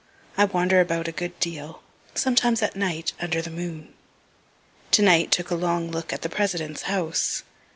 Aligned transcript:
I 0.35 0.45
wander 0.45 0.81
about 0.81 1.07
a 1.07 1.11
good 1.11 1.39
deal, 1.39 1.83
sometimes 2.15 2.63
at 2.63 2.75
night 2.75 3.13
under 3.21 3.39
the 3.39 3.51
moon. 3.51 3.93
Tonight 4.89 5.29
took 5.29 5.51
a 5.51 5.55
long 5.55 5.91
look 5.91 6.11
at 6.11 6.23
the 6.23 6.27
President's 6.27 6.81
house. 6.89 7.43